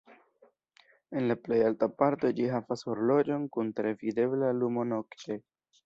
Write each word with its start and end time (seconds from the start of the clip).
En 1.19 1.27
la 1.33 1.35
plej 1.47 1.59
alta 1.67 1.89
parto 2.01 2.33
ĝi 2.41 2.49
havas 2.55 2.85
horloĝon 2.91 3.47
kun 3.57 3.73
tre 3.81 3.97
videbla 4.05 4.53
lumo 4.63 4.93
nokte. 4.95 5.43